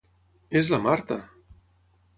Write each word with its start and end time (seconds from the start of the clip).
És 0.61 0.71
la 0.75 0.81
Marta! 0.87 1.19